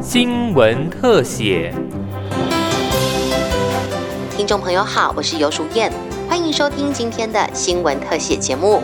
[0.00, 1.74] 新闻特写。
[4.36, 5.92] 听众朋友好，我是尤淑燕，
[6.28, 8.82] 欢迎收听今天的新闻特写节目。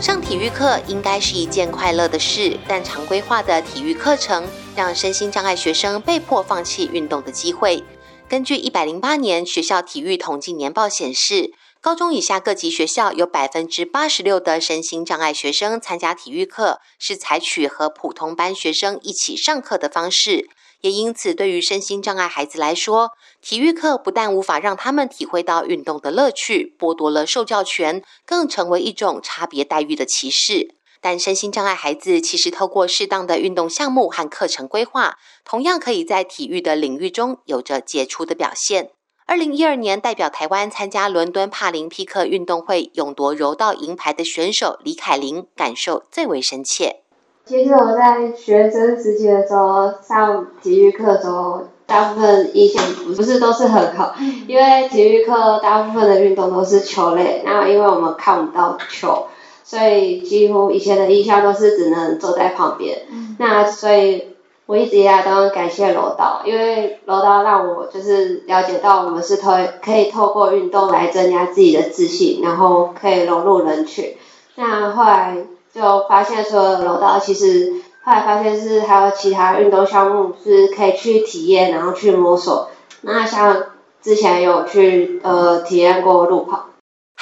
[0.00, 4.44] 上体育课应该是一件快乐的事，但常规化的体育课程
[4.76, 7.82] 让身心障碍学生被迫放弃运动的机会。
[8.28, 11.52] 根据一百零八年学校体育统计年报显示，
[11.86, 20.48] 高中以下各级学校有百分之八十六的身心障碍学生参加体育课是采取和普通班学生一起上课的方式。
[20.80, 30.74] 也因此，对于身心障碍孩子来说，体育课不但无法让他们体会到运动的乐趣，剥夺了受教权，更成为一种差别待遇的歧视。
[31.00, 38.90] 但身心障碍孩子其实透过适当的运动项目和课程规划，同样可以在体育的领域中有着杰出的表现。
[39.28, 47.00] 二零一二年，代表台湾参加伦敦帕林匹克运动会，勇夺柔道银牌的选手李凯琳，感受最为深切。
[47.44, 52.80] 其实我在学生时期的时候，上体育课的时候，大部分印象
[53.16, 54.14] 不是都是很好，
[54.46, 59.26] 因为体育课大部分的运动都是球类，那因为我们看不到球，
[59.64, 63.08] 所以几乎以前的印象都是只能坐在旁边。
[63.40, 64.35] 那所以。
[64.66, 74.16] 我一直以来都很感谢柔道，因为柔道让我就是了解到我们是透可以透过运动来增加自己的自信，然后可以融入人群。
[74.56, 75.36] 那后来
[75.72, 82.70] 就发现说柔道其实后来发现是还有其他运动项目是可以去体验，然后去摸索。
[83.02, 83.66] 那像
[84.02, 86.66] 之前有去呃体验过路跑。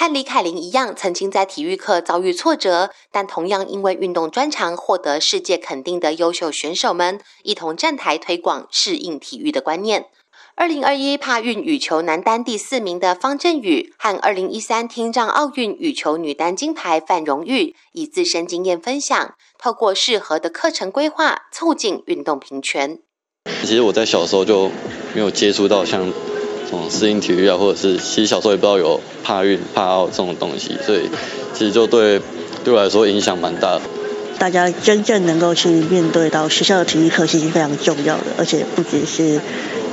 [0.05, 10.05] 和李凯琳一样，曾经在体育课遭遇挫折，但同样因为运动专长获得世界肯定的优秀选手们，一同站台推广适应体育的观念。
[10.57, 22.99] 二零二一帕运羽球男单第四名的方振宇，和二零一三听障奥运羽球女单金牌范荣玉，以自身经验分享，透过适合的课程规划，促进运动平权。
[23.63, 24.70] 其实我在小时候就
[25.14, 26.13] 没有接触到像。
[26.91, 31.08] 适应体育啊，或者是其实小时候也不知道有怕运、怕奥这种东西，所以
[31.52, 32.20] 其实就对
[32.64, 33.83] 对我来说影响蛮大的。
[34.39, 39.41] 大家真正能够去面对到学校的体育课，其实非常重要的，而且不只是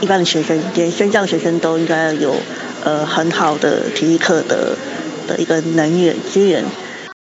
[0.02, 2.36] 一般的学生，连身障学生都应该有
[2.84, 4.76] 呃很好的体育课的
[5.28, 6.66] 的一个能源资源。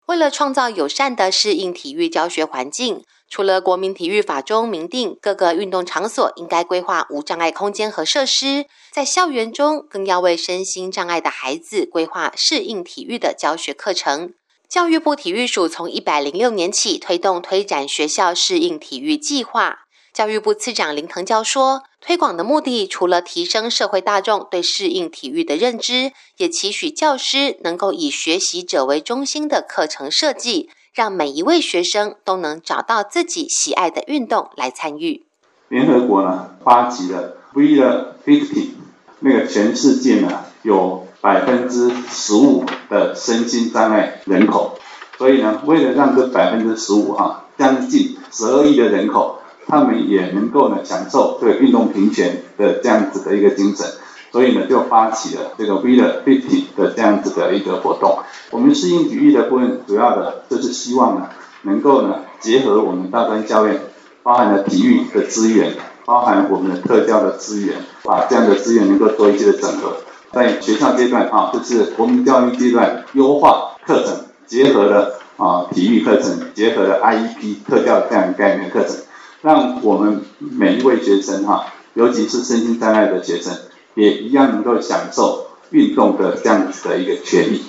[0.08, 3.02] 为了创造友善的适应体育教学环境。
[3.31, 14.34] 除了国民体育法中明定各个运动场所应该规划无障碍空间和设施，在校园中更要为身心障碍的孩子规划适应体育的教学课程。
[14.68, 19.86] 教育部体育署从一百零六年起推动推展学校适应体育计划。
[20.12, 30.69] 教育部次长林腾蛟说，推广的目的除了提升社会大众对适应体育的认知，也期许教师能够以学习者为中心的课程设计。
[30.94, 35.25] 让每一位学生都能找到自己喜爱的运动来参与。
[35.69, 38.72] 联合国呢发起了 We the Fifty，
[39.19, 44.78] 那个全世界呢有百分之十五的身心障碍人口，
[45.18, 53.88] 所以呢为了让这百分之十五哈将近十二亿的人口，他们也能够呢享受这个运动平权的这样子的一个精神。
[54.31, 58.19] 所以呢，就发起了这个 We the Fifty 的这样子的一个活动。
[58.50, 61.30] 我们适应体育的部分，主要的就是希望呢，
[61.64, 63.80] 能够呢结合我们大专教院，
[64.24, 65.74] 包含了体育的资源，
[66.06, 69.97] 包含我们的特教的资源，把这样的资源能够做一些的整合，
[70.31, 78.96] 在学校阶段啊，就是国民教育阶段优化课程，结合了啊体育课程，结合了 IEP 特教这样概念课程，
[79.42, 81.66] 让我们每一位学生哈，
[81.96, 83.53] 尤其是身心障碍的学生。
[83.96, 87.63] 也一样能够享受运动的这样子的一个权利。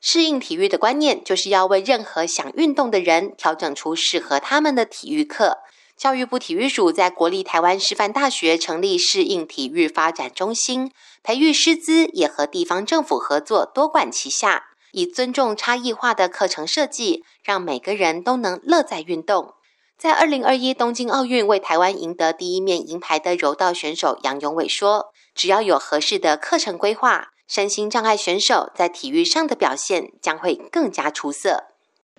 [0.00, 5.58] 适应体育的观念，就是要为任何想运动的人调整出适合他们的体育课。
[5.96, 19.54] 教育部体育署在国立台湾师范大学成立适应体育发展中心，培育师资，也和地方政府合作，多管齐下，以尊重差异化的课程设计，让每个人都能乐在运动。
[19.98, 25.06] 在二零二一东京奥运为台湾赢得第一面银牌的柔道选手杨永伟说。
[25.34, 31.64] 只要有合适的课程规划，身心障碍选手在体育上的表现将会更加出色。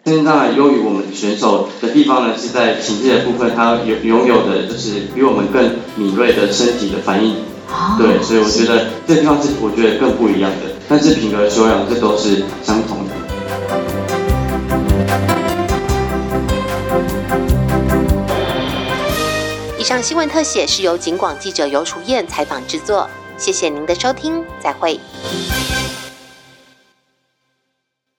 [0.06, 7.44] 身心障碍优于我们选手的地方呢，是在情绪的部分，他有拥有的就是比我们更敏锐的身体的反应。
[8.00, 10.74] 对，所以我觉得这地方是我觉得更不一样的。
[10.90, 13.14] 但是品格修养这都是相同的。
[19.80, 23.08] 以上新闻特写是由警广记者尤楚燕采访制作，
[23.38, 25.00] 谢谢您的收听，再会。